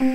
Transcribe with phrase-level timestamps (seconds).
[0.00, 0.06] 慢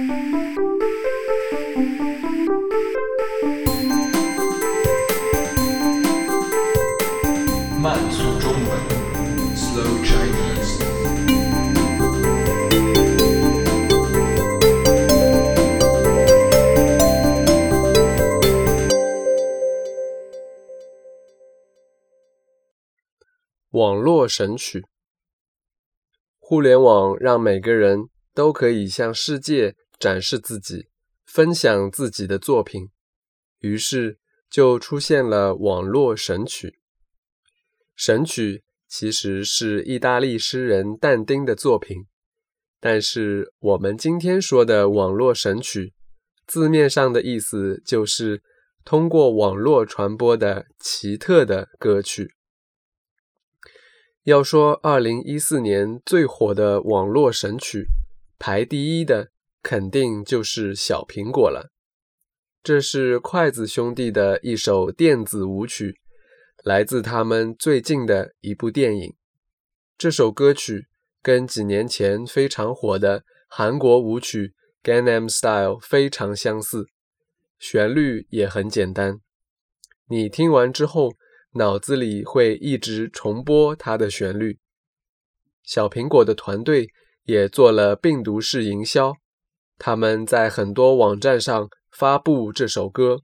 [8.10, 8.72] 速中文
[9.54, 10.80] ，Slow Chinese。
[23.72, 24.86] 网络神曲，
[26.40, 30.88] 互联网让每个人都可以向世界展示自己，
[31.26, 32.90] 分享自己的作品，
[33.60, 34.18] 于是
[34.50, 36.80] 就出现了网络神曲。
[37.96, 42.06] 神曲其实是意大利诗人但丁的作品，
[42.80, 45.94] 但是我们今天说的网络神曲，
[46.48, 48.42] 字面上的意思就是
[48.84, 52.34] 通过网络传播的奇特的歌曲。
[54.24, 57.88] 要说二零一四年最火的网络神曲，
[58.46, 61.72] 排第一的肯定就是《小苹果》了。
[62.62, 66.02] 这是筷子兄弟的一首电子舞曲，
[66.66, 69.16] 来自他们最近的一部电影。
[69.98, 70.88] 这首歌曲
[71.22, 74.54] 跟几年前非常火的韩国舞曲
[74.86, 76.88] 《Gangnam Style》非常相似，
[77.58, 79.22] 旋律也很简单。
[80.10, 81.14] 你听完之后。
[81.56, 84.58] 脑子里会一直重播它的旋律。
[85.62, 86.90] 小苹果的团队
[87.26, 89.14] 也做了病毒式营销，
[89.78, 93.22] 他们在很多网站上发布这首歌，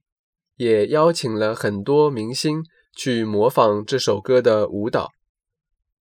[0.56, 2.64] 也邀请了很多明星
[2.96, 5.12] 去模仿这首歌的舞蹈。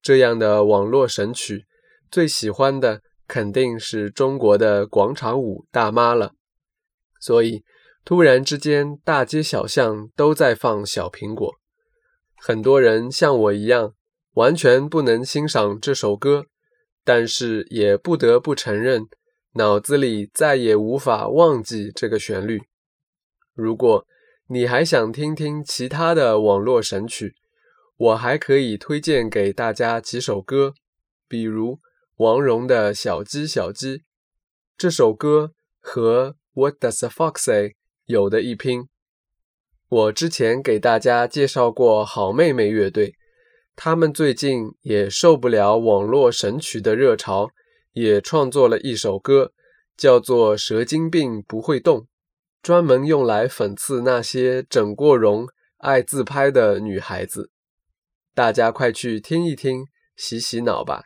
[0.01, 1.67] 这样的网络神曲，
[2.11, 6.33] 最喜欢的肯定是中国的广场舞大妈了。
[7.21, 7.65] 所以，
[8.05, 11.53] 突然之间，大街小巷都在放小苹果。
[12.37, 13.95] 很多人像我一样，
[14.35, 16.45] 完全不能欣赏这首歌，
[17.09, 19.07] 但是也不得不承认，
[19.55, 22.61] 脑子里再也无法忘记这个旋律。
[23.55, 24.05] 如果
[24.49, 27.35] 你还想听听其他的网络神曲，
[27.97, 30.75] 我还可以推荐给大家几首歌，
[31.27, 31.79] 比如
[32.17, 33.95] 王蓉的《小鸡小鸡》，
[34.77, 37.69] 这首歌和《What Does a Fox Say》
[38.05, 38.87] 有的一拼。
[39.89, 43.15] 我之前给大家介绍过好妹妹乐队，
[43.81, 47.51] 他们最近也受不了网络神曲的热潮，
[47.93, 49.53] 也创作了一首歌，
[49.97, 52.01] 叫做《蛇精病不会动》，
[52.61, 55.47] 专门用来讽刺那些整过容、
[55.77, 57.53] 爱自拍的女孩子。
[58.35, 59.85] 大家快去听一听，
[60.17, 61.05] 洗洗脑吧。